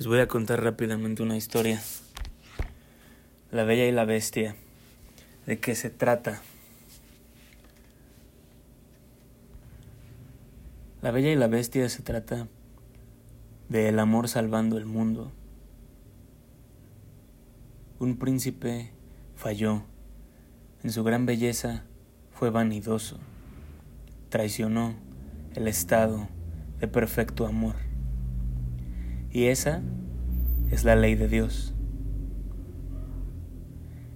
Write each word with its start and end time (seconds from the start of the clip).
Les 0.00 0.06
voy 0.06 0.20
a 0.20 0.28
contar 0.28 0.64
rápidamente 0.64 1.22
una 1.22 1.36
historia. 1.36 1.78
La 3.52 3.64
Bella 3.64 3.84
y 3.84 3.92
la 3.92 4.06
Bestia. 4.06 4.56
¿De 5.44 5.60
qué 5.60 5.74
se 5.74 5.90
trata? 5.90 6.40
La 11.02 11.10
Bella 11.10 11.30
y 11.30 11.36
la 11.36 11.48
Bestia 11.48 11.86
se 11.90 12.00
trata 12.02 12.48
de 13.68 13.90
el 13.90 13.98
amor 13.98 14.28
salvando 14.28 14.78
el 14.78 14.86
mundo. 14.86 15.32
Un 17.98 18.16
príncipe 18.16 18.92
falló. 19.36 19.82
En 20.82 20.92
su 20.92 21.04
gran 21.04 21.26
belleza 21.26 21.84
fue 22.32 22.48
vanidoso. 22.48 23.18
Traicionó 24.30 24.94
el 25.54 25.68
estado 25.68 26.26
de 26.78 26.88
perfecto 26.88 27.46
amor. 27.46 27.89
Y 29.32 29.46
esa 29.46 29.80
es 30.70 30.84
la 30.84 30.96
ley 30.96 31.14
de 31.14 31.28
Dios. 31.28 31.72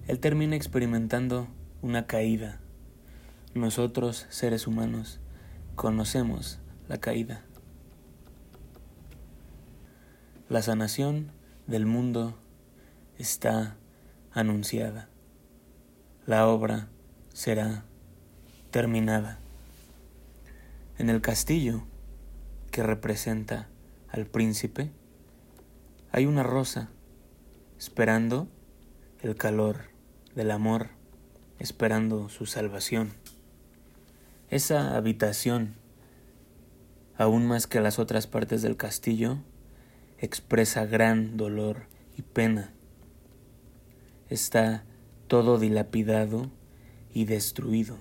Él 0.07 0.19
termina 0.19 0.55
experimentando 0.55 1.47
una 1.81 2.05
caída. 2.05 2.59
Nosotros, 3.53 4.25
seres 4.29 4.67
humanos, 4.67 5.21
conocemos 5.75 6.59
la 6.89 6.97
caída. 6.97 7.45
La 10.49 10.61
sanación 10.61 11.31
del 11.65 11.85
mundo 11.85 12.37
está 13.17 13.77
anunciada. 14.31 15.07
La 16.27 16.47
obra 16.47 16.89
será 17.33 17.85
terminada. 18.69 19.39
En 20.97 21.09
el 21.09 21.21
castillo 21.21 21.85
que 22.69 22.83
representa 22.83 23.69
al 24.09 24.25
príncipe, 24.25 24.91
hay 26.15 26.27
una 26.27 26.43
rosa 26.43 26.87
esperando 27.77 28.47
el 29.21 29.35
calor 29.35 29.89
del 30.33 30.51
amor, 30.51 30.91
esperando 31.59 32.29
su 32.29 32.45
salvación. 32.45 33.11
Esa 34.49 34.95
habitación, 34.95 35.75
aún 37.17 37.45
más 37.45 37.67
que 37.67 37.81
las 37.81 37.99
otras 37.99 38.27
partes 38.27 38.61
del 38.61 38.77
castillo, 38.77 39.39
expresa 40.17 40.85
gran 40.85 41.35
dolor 41.35 41.87
y 42.17 42.21
pena. 42.21 42.71
Está 44.29 44.85
todo 45.27 45.59
dilapidado 45.59 46.49
y 47.13 47.25
destruido. 47.25 47.97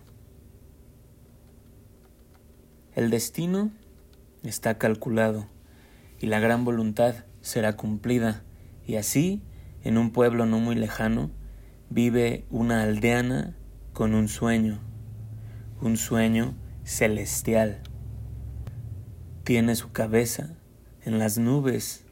El 2.95 3.11
destino 3.11 3.73
está 4.45 4.79
calculado 4.79 5.49
y 6.21 6.27
la 6.27 6.39
gran 6.39 6.65
voluntad 6.65 7.25
será 7.45 7.77
cumplida, 7.77 8.43
y 8.87 8.97
así, 8.97 9.43
en 9.83 9.99
un 9.99 10.13
pueblo 10.13 10.47
no 10.47 10.59
muy 10.61 10.75
lejano, 10.75 11.31
vive 11.91 12.47
una 12.51 12.83
aldeana 12.83 13.55
con 13.93 14.15
un 14.15 14.29
sueño, 14.29 14.81
un 15.83 15.99
sueño 15.99 16.55
celestial. 16.85 17.83
Tiene 19.45 19.77
su 19.77 19.93
cabeza 19.93 20.57
en 21.05 21.19
las 21.19 21.37
nubes, 21.37 22.07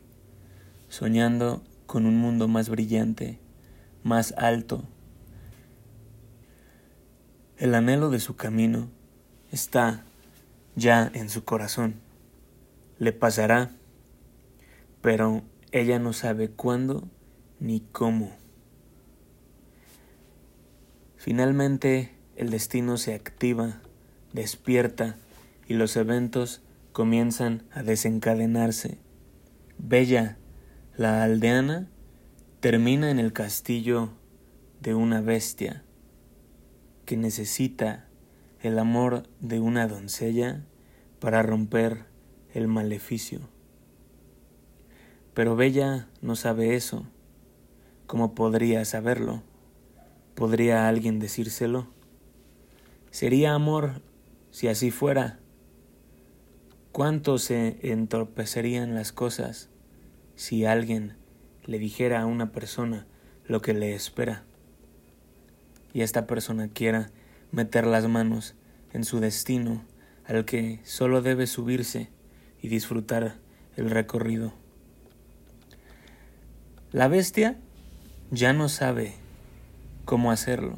soñando 0.89 1.65
con 1.87 2.05
un 2.05 2.19
mundo 2.19 2.47
más 2.47 2.69
brillante, 2.69 3.41
más 4.03 4.35
alto. 4.37 4.85
El 7.57 7.75
anhelo 7.75 8.11
de 8.11 8.21
su 8.21 8.37
camino 8.37 8.91
está 9.51 10.05
ya 10.77 11.11
en 11.15 11.31
su 11.31 11.45
corazón. 11.45 11.95
Le 12.99 13.13
pasará 13.13 13.71
pero 15.03 15.43
ella 15.73 15.99
no 15.99 16.15
sabe 16.15 16.49
cuándo 16.49 17.09
ni 17.61 17.81
cómo. 17.81 18.31
Finalmente 21.17 22.15
el 22.37 22.51
destino 22.51 22.97
se 22.97 23.15
activa, 23.15 23.83
despierta 24.33 25.17
y 25.69 25.75
los 25.75 25.97
eventos 25.97 26.63
comienzan 26.93 27.65
a 27.73 27.83
desencadenarse. 27.83 28.99
Bella, 29.79 30.39
la 30.97 31.23
aldeana, 31.23 31.89
termina 32.61 33.11
en 33.11 33.19
el 33.19 33.33
castillo 33.33 34.11
de 34.81 34.95
una 34.95 35.21
bestia 35.21 35.85
que 37.05 37.17
necesita 37.17 38.07
el 38.61 38.79
amor 38.79 39.25
de 39.41 39.59
una 39.59 39.89
doncella 39.89 40.65
para 41.19 41.43
romper 41.43 42.05
el 42.55 42.69
maleficio. 42.69 43.52
Pero 45.35 45.57
Bella 45.57 46.09
no 46.21 46.37
sabe 46.37 46.75
eso. 46.75 47.07
¿Cómo 48.07 48.35
podría 48.35 48.85
saberlo? 48.85 49.43
¿Podría 50.35 50.89
alguien 50.89 51.19
decírselo? 51.19 51.87
Sería 53.11 53.55
amor 53.55 54.03
si 54.51 54.69
así 54.69 54.91
fuera. 54.91 55.39
¿Cuánto 56.93 57.39
se 57.39 57.79
entorpecerían 57.81 58.95
las 58.95 59.13
cosas 59.13 59.71
si 60.35 60.67
alguien 60.67 61.17
le 61.65 61.79
dijera 61.79 62.21
a 62.21 62.27
una 62.27 62.53
persona 62.53 63.07
lo 63.47 63.63
que 63.63 63.73
le 63.73 63.95
espera? 63.95 64.45
Y 65.95 66.03
esta 66.03 66.27
persona 66.27 66.69
quiera 66.69 67.11
meter 67.51 67.87
las 67.87 68.07
manos 68.07 68.55
en 68.93 69.05
su 69.05 69.21
destino 69.21 69.85
al 70.25 70.45
que 70.45 70.81
solo 70.85 71.23
debe 71.23 71.47
subirse 71.47 72.11
y 72.61 72.69
disfrutar 72.69 73.37
el 73.77 73.91
recorrido. 73.91 74.62
La 76.93 77.09
bestia 77.09 77.57
ya 78.31 78.53
no 78.53 78.69
sabe 78.69 79.15
cómo 80.05 80.31
hacerlo, 80.31 80.77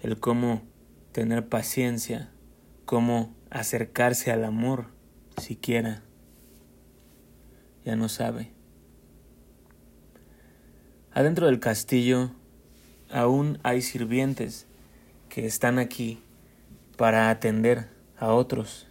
el 0.00 0.18
cómo 0.18 0.62
tener 1.12 1.50
paciencia, 1.50 2.30
cómo 2.86 3.34
acercarse 3.50 4.32
al 4.32 4.42
amor 4.42 4.86
siquiera. 5.36 6.02
Ya 7.84 7.94
no 7.94 8.08
sabe. 8.08 8.52
Adentro 11.12 11.44
del 11.44 11.60
castillo 11.60 12.30
aún 13.10 13.58
hay 13.64 13.82
sirvientes 13.82 14.66
que 15.28 15.44
están 15.44 15.78
aquí 15.78 16.22
para 16.96 17.28
atender 17.28 17.90
a 18.16 18.32
otros. 18.32 18.86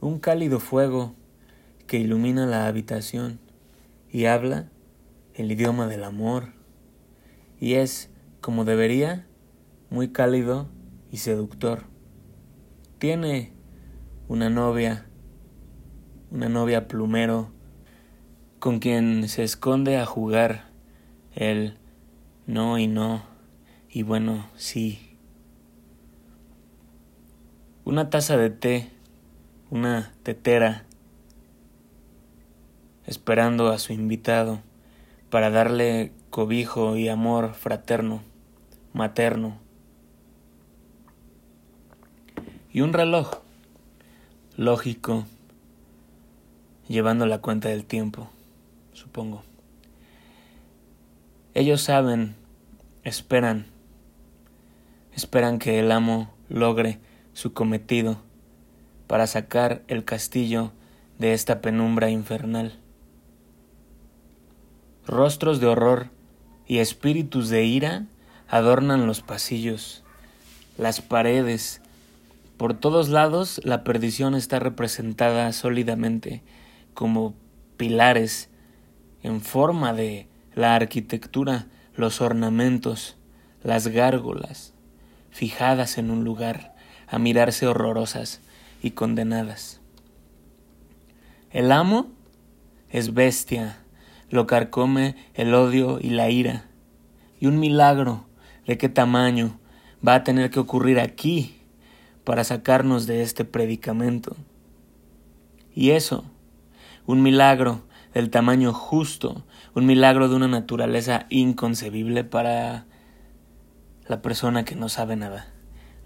Un 0.00 0.20
cálido 0.20 0.60
fuego 0.60 1.16
que 1.88 1.98
ilumina 1.98 2.46
la 2.46 2.68
habitación 2.68 3.40
y 4.12 4.26
habla 4.26 4.70
el 5.34 5.50
idioma 5.50 5.88
del 5.88 6.04
amor 6.04 6.52
y 7.58 7.74
es, 7.74 8.10
como 8.40 8.64
debería, 8.64 9.26
muy 9.88 10.08
cálido 10.08 10.68
y 11.10 11.16
seductor. 11.16 11.84
Tiene 12.98 13.52
una 14.28 14.50
novia, 14.50 15.06
una 16.30 16.48
novia 16.48 16.88
plumero, 16.88 17.52
con 18.58 18.78
quien 18.78 19.28
se 19.28 19.42
esconde 19.42 19.96
a 19.96 20.06
jugar 20.06 20.70
el 21.34 21.78
no 22.46 22.78
y 22.78 22.86
no, 22.86 23.22
y 23.88 24.02
bueno, 24.02 24.48
sí. 24.56 25.18
Una 27.84 28.10
taza 28.10 28.36
de 28.36 28.50
té, 28.50 28.90
una 29.70 30.12
tetera, 30.22 30.84
esperando 33.06 33.70
a 33.70 33.78
su 33.78 33.92
invitado 33.92 34.60
para 35.30 35.50
darle 35.50 36.12
cobijo 36.30 36.96
y 36.96 37.08
amor 37.08 37.54
fraterno, 37.54 38.22
materno. 38.92 39.58
Y 42.72 42.80
un 42.80 42.92
reloj, 42.92 43.30
lógico, 44.56 45.24
llevando 46.88 47.26
la 47.26 47.38
cuenta 47.38 47.68
del 47.68 47.84
tiempo, 47.84 48.30
supongo. 48.92 49.42
Ellos 51.54 51.82
saben, 51.82 52.34
esperan, 53.04 53.66
esperan 55.14 55.58
que 55.58 55.78
el 55.78 55.92
amo 55.92 56.32
logre 56.48 56.98
su 57.34 57.52
cometido 57.52 58.18
para 59.06 59.26
sacar 59.26 59.82
el 59.88 60.04
castillo 60.04 60.72
de 61.18 61.34
esta 61.34 61.60
penumbra 61.60 62.10
infernal. 62.10 62.81
Rostros 65.06 65.60
de 65.60 65.66
horror 65.66 66.10
y 66.66 66.78
espíritus 66.78 67.48
de 67.48 67.64
ira 67.64 68.06
adornan 68.48 69.06
los 69.06 69.20
pasillos, 69.20 70.04
las 70.78 71.00
paredes. 71.00 71.80
Por 72.56 72.74
todos 72.74 73.08
lados 73.08 73.60
la 73.64 73.82
perdición 73.82 74.34
está 74.34 74.58
representada 74.60 75.52
sólidamente 75.52 76.42
como 76.94 77.34
pilares 77.76 78.48
en 79.22 79.40
forma 79.40 79.92
de 79.92 80.28
la 80.54 80.76
arquitectura, 80.76 81.66
los 81.96 82.20
ornamentos, 82.20 83.16
las 83.62 83.88
gárgolas, 83.88 84.72
fijadas 85.30 85.98
en 85.98 86.10
un 86.10 86.24
lugar, 86.24 86.74
a 87.08 87.18
mirarse 87.18 87.66
horrorosas 87.66 88.40
y 88.82 88.92
condenadas. 88.92 89.80
El 91.50 91.72
amo 91.72 92.10
es 92.88 93.14
bestia, 93.14 93.81
lo 94.32 94.46
carcome 94.46 95.14
el 95.34 95.54
odio 95.54 95.98
y 96.00 96.10
la 96.10 96.30
ira. 96.30 96.64
Y 97.38 97.46
un 97.46 97.60
milagro 97.60 98.24
de 98.66 98.78
qué 98.78 98.88
tamaño 98.88 99.60
va 100.06 100.14
a 100.14 100.24
tener 100.24 100.50
que 100.50 100.58
ocurrir 100.58 100.98
aquí 100.98 101.60
para 102.24 102.42
sacarnos 102.42 103.06
de 103.06 103.22
este 103.22 103.44
predicamento. 103.44 104.34
Y 105.74 105.90
eso, 105.90 106.24
un 107.06 107.22
milagro 107.22 107.82
del 108.14 108.30
tamaño 108.30 108.72
justo, 108.72 109.44
un 109.74 109.84
milagro 109.84 110.30
de 110.30 110.36
una 110.36 110.48
naturaleza 110.48 111.26
inconcebible 111.28 112.24
para 112.24 112.86
la 114.08 114.22
persona 114.22 114.64
que 114.64 114.76
no 114.76 114.88
sabe 114.88 115.14
nada, 115.14 115.52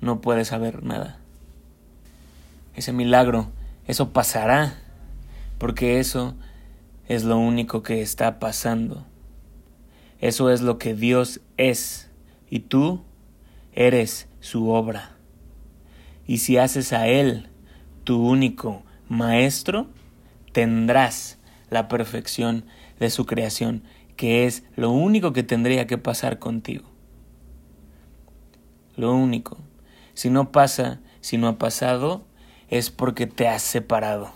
no 0.00 0.20
puede 0.20 0.44
saber 0.44 0.82
nada. 0.82 1.20
Ese 2.74 2.92
milagro, 2.92 3.52
eso 3.86 4.12
pasará, 4.12 4.74
porque 5.58 6.00
eso 6.00 6.34
es 7.08 7.24
lo 7.24 7.38
único 7.38 7.82
que 7.82 8.02
está 8.02 8.38
pasando. 8.38 9.06
Eso 10.20 10.50
es 10.50 10.60
lo 10.60 10.78
que 10.78 10.94
Dios 10.94 11.40
es, 11.56 12.10
y 12.50 12.60
tú 12.60 13.02
eres 13.72 14.28
su 14.40 14.70
obra. 14.70 15.16
Y 16.26 16.38
si 16.38 16.56
haces 16.56 16.92
a 16.92 17.06
Él 17.06 17.48
tu 18.04 18.26
único 18.26 18.82
maestro, 19.08 19.88
tendrás 20.52 21.38
la 21.70 21.88
perfección 21.88 22.64
de 22.98 23.10
su 23.10 23.26
creación, 23.26 23.82
que 24.16 24.46
es 24.46 24.64
lo 24.74 24.90
único 24.90 25.32
que 25.32 25.42
tendría 25.42 25.86
que 25.86 25.98
pasar 25.98 26.38
contigo. 26.38 26.84
Lo 28.96 29.14
único. 29.14 29.58
Si 30.14 30.30
no 30.30 30.50
pasa, 30.50 31.00
si 31.20 31.36
no 31.36 31.48
ha 31.48 31.58
pasado, 31.58 32.24
es 32.68 32.90
porque 32.90 33.26
te 33.26 33.46
has 33.46 33.62
separado. 33.62 34.32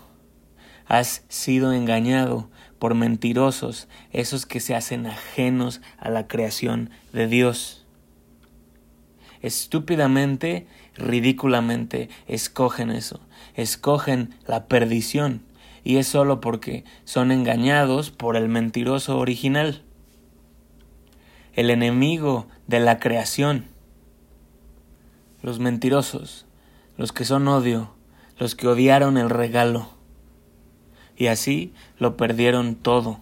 Has 0.91 1.23
sido 1.29 1.71
engañado 1.71 2.49
por 2.77 2.95
mentirosos, 2.95 3.87
esos 4.11 4.45
que 4.45 4.59
se 4.59 4.75
hacen 4.75 5.07
ajenos 5.07 5.79
a 5.97 6.09
la 6.09 6.27
creación 6.27 6.89
de 7.13 7.27
Dios. 7.27 7.85
Estúpidamente, 9.41 10.67
ridículamente, 10.97 12.09
escogen 12.27 12.91
eso, 12.91 13.21
escogen 13.55 14.35
la 14.45 14.65
perdición, 14.65 15.43
y 15.85 15.95
es 15.95 16.07
solo 16.07 16.41
porque 16.41 16.83
son 17.05 17.31
engañados 17.31 18.11
por 18.11 18.35
el 18.35 18.49
mentiroso 18.49 19.17
original, 19.17 19.83
el 21.53 21.69
enemigo 21.69 22.47
de 22.67 22.81
la 22.81 22.99
creación. 22.99 23.63
Los 25.41 25.59
mentirosos, 25.59 26.47
los 26.97 27.13
que 27.13 27.23
son 27.23 27.47
odio, 27.47 27.93
los 28.37 28.55
que 28.55 28.67
odiaron 28.67 29.17
el 29.17 29.29
regalo, 29.29 30.00
y 31.21 31.27
así 31.27 31.71
lo 31.99 32.17
perdieron 32.17 32.73
todo, 32.73 33.19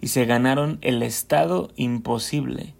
y 0.00 0.06
se 0.06 0.26
ganaron 0.26 0.78
el 0.80 1.02
estado 1.02 1.72
imposible 1.74 2.72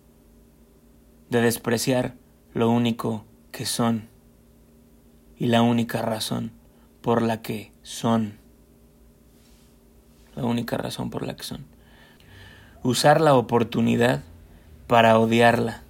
de 1.30 1.40
despreciar 1.40 2.14
lo 2.54 2.70
único 2.70 3.24
que 3.50 3.66
son 3.66 4.06
y 5.36 5.46
la 5.46 5.62
única 5.62 6.00
razón 6.00 6.52
por 7.00 7.22
la 7.22 7.42
que 7.42 7.72
son 7.82 8.38
la 10.36 10.44
única 10.44 10.76
razón 10.76 11.10
por 11.10 11.26
la 11.26 11.34
que 11.34 11.42
son. 11.42 11.66
Usar 12.84 13.20
la 13.20 13.34
oportunidad 13.34 14.22
para 14.86 15.18
odiarla. 15.18 15.82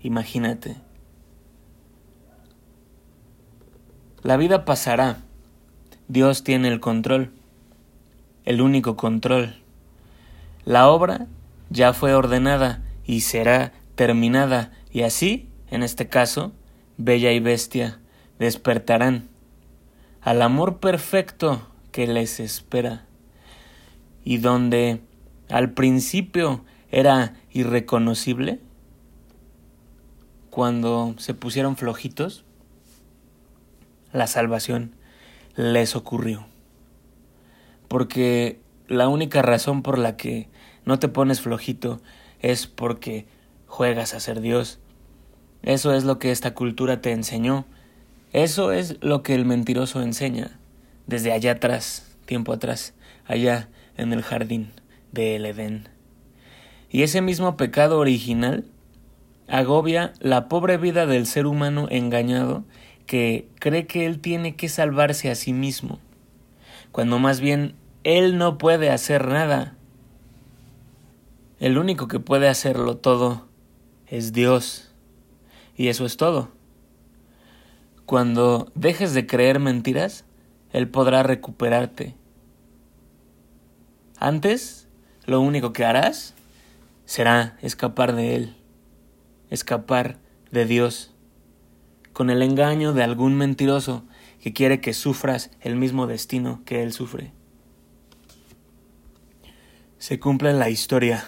Imagínate. 0.00 0.76
La 4.24 4.36
vida 4.36 4.64
pasará. 4.64 5.18
Dios 6.08 6.42
tiene 6.42 6.66
el 6.66 6.80
control, 6.80 7.30
el 8.44 8.60
único 8.60 8.96
control. 8.96 9.56
La 10.64 10.88
obra 10.88 11.26
ya 11.70 11.92
fue 11.92 12.14
ordenada 12.14 12.82
y 13.04 13.20
será 13.20 13.72
terminada, 13.94 14.72
y 14.92 15.02
así, 15.02 15.48
en 15.70 15.82
este 15.82 16.08
caso, 16.08 16.52
Bella 16.96 17.32
y 17.32 17.40
Bestia 17.40 18.00
despertarán 18.38 19.28
al 20.20 20.42
amor 20.42 20.78
perfecto 20.78 21.66
que 21.92 22.06
les 22.06 22.40
espera 22.40 23.06
y 24.24 24.38
donde 24.38 25.00
al 25.48 25.72
principio 25.72 26.64
era 26.90 27.34
irreconocible, 27.52 28.60
cuando 30.50 31.14
se 31.18 31.34
pusieron 31.34 31.76
flojitos, 31.76 32.44
la 34.12 34.26
salvación 34.26 34.94
les 35.56 35.94
ocurrió. 35.94 36.49
Porque 37.90 38.60
la 38.86 39.08
única 39.08 39.42
razón 39.42 39.82
por 39.82 39.98
la 39.98 40.16
que 40.16 40.48
no 40.84 41.00
te 41.00 41.08
pones 41.08 41.40
flojito 41.40 42.00
es 42.38 42.68
porque 42.68 43.26
juegas 43.66 44.14
a 44.14 44.20
ser 44.20 44.40
Dios. 44.40 44.78
Eso 45.64 45.92
es 45.92 46.04
lo 46.04 46.20
que 46.20 46.30
esta 46.30 46.54
cultura 46.54 47.00
te 47.00 47.10
enseñó. 47.10 47.64
Eso 48.32 48.70
es 48.70 48.96
lo 49.00 49.24
que 49.24 49.34
el 49.34 49.44
mentiroso 49.44 50.02
enseña 50.02 50.60
desde 51.08 51.32
allá 51.32 51.50
atrás, 51.50 52.16
tiempo 52.26 52.52
atrás, 52.52 52.94
allá 53.26 53.68
en 53.96 54.12
el 54.12 54.22
jardín 54.22 54.70
del 55.10 55.44
Edén. 55.44 55.88
Y 56.90 57.02
ese 57.02 57.22
mismo 57.22 57.56
pecado 57.56 57.98
original 57.98 58.66
agobia 59.48 60.12
la 60.20 60.48
pobre 60.48 60.76
vida 60.76 61.06
del 61.06 61.26
ser 61.26 61.46
humano 61.46 61.88
engañado 61.90 62.62
que 63.06 63.48
cree 63.58 63.88
que 63.88 64.06
él 64.06 64.20
tiene 64.20 64.54
que 64.54 64.68
salvarse 64.68 65.28
a 65.28 65.34
sí 65.34 65.52
mismo, 65.52 65.98
cuando 66.92 67.18
más 67.18 67.40
bien 67.40 67.74
él 68.04 68.38
no 68.38 68.58
puede 68.58 68.90
hacer 68.90 69.28
nada. 69.28 69.76
El 71.58 71.78
único 71.78 72.08
que 72.08 72.20
puede 72.20 72.48
hacerlo 72.48 72.96
todo 72.96 73.46
es 74.06 74.32
Dios. 74.32 74.92
Y 75.76 75.88
eso 75.88 76.06
es 76.06 76.16
todo. 76.16 76.50
Cuando 78.06 78.70
dejes 78.74 79.14
de 79.14 79.26
creer 79.26 79.60
mentiras, 79.60 80.24
Él 80.72 80.88
podrá 80.88 81.22
recuperarte 81.22 82.16
antes, 84.22 84.86
lo 85.24 85.40
único 85.40 85.72
que 85.72 85.86
harás 85.86 86.34
será 87.06 87.56
escapar 87.62 88.14
de 88.14 88.34
Él, 88.36 88.54
escapar 89.48 90.18
de 90.50 90.66
Dios, 90.66 91.14
con 92.12 92.28
el 92.28 92.42
engaño 92.42 92.92
de 92.92 93.02
algún 93.02 93.34
mentiroso 93.36 94.04
que 94.42 94.52
quiere 94.52 94.82
que 94.82 94.92
sufras 94.92 95.50
el 95.62 95.76
mismo 95.76 96.06
destino 96.06 96.60
que 96.66 96.82
Él 96.82 96.92
sufre. 96.92 97.32
Se 100.00 100.18
cumple 100.18 100.54
la 100.54 100.70
historia, 100.70 101.26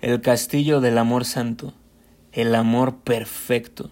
el 0.00 0.22
castillo 0.22 0.80
del 0.80 0.96
amor 0.96 1.26
santo, 1.26 1.74
el 2.32 2.54
amor 2.54 3.00
perfecto, 3.00 3.90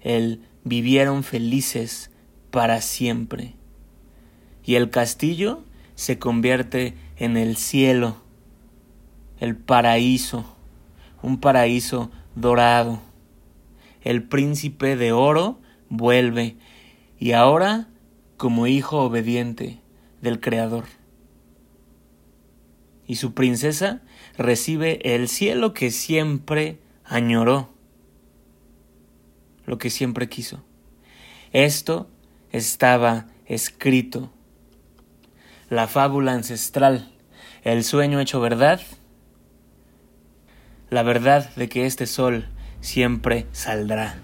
el 0.00 0.42
vivieron 0.64 1.22
felices 1.22 2.10
para 2.50 2.80
siempre. 2.80 3.54
Y 4.64 4.74
el 4.74 4.90
castillo 4.90 5.62
se 5.94 6.18
convierte 6.18 6.96
en 7.16 7.36
el 7.36 7.56
cielo, 7.56 8.16
el 9.38 9.54
paraíso, 9.54 10.44
un 11.22 11.38
paraíso 11.38 12.10
dorado. 12.34 12.98
El 14.00 14.24
príncipe 14.24 14.96
de 14.96 15.12
oro 15.12 15.60
vuelve 15.88 16.56
y 17.20 17.30
ahora 17.30 17.86
como 18.36 18.66
hijo 18.66 18.98
obediente 19.04 19.78
del 20.20 20.40
Creador. 20.40 21.01
Y 23.12 23.16
su 23.16 23.34
princesa 23.34 24.00
recibe 24.38 25.14
el 25.14 25.28
cielo 25.28 25.74
que 25.74 25.90
siempre 25.90 26.78
añoró, 27.04 27.68
lo 29.66 29.76
que 29.76 29.90
siempre 29.90 30.30
quiso. 30.30 30.64
Esto 31.52 32.08
estaba 32.52 33.26
escrito 33.44 34.32
la 35.68 35.88
fábula 35.88 36.32
ancestral, 36.32 37.12
el 37.64 37.84
sueño 37.84 38.18
hecho 38.18 38.40
verdad, 38.40 38.80
la 40.88 41.02
verdad 41.02 41.54
de 41.54 41.68
que 41.68 41.84
este 41.84 42.06
sol 42.06 42.48
siempre 42.80 43.46
saldrá. 43.52 44.16